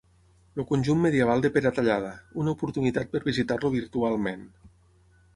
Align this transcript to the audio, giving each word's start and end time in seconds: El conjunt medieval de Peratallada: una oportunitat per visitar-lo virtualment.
El 0.61 0.65
conjunt 0.69 1.01
medieval 1.01 1.43
de 1.45 1.51
Peratallada: 1.57 2.09
una 2.43 2.53
oportunitat 2.57 3.11
per 3.11 3.21
visitar-lo 3.27 3.71
virtualment. 3.75 4.41